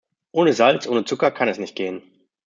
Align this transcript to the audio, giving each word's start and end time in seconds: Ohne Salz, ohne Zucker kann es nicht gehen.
Ohne 0.31 0.53
Salz, 0.53 0.87
ohne 0.87 1.05
Zucker 1.05 1.29
kann 1.29 1.47
es 1.47 1.59
nicht 1.59 1.75
gehen. 1.75 2.01